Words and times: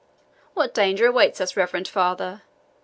What 0.55 0.73
danger 0.73 1.05
awaits 1.05 1.39
us, 1.39 1.55
reverend 1.55 1.87
father? 1.87 2.41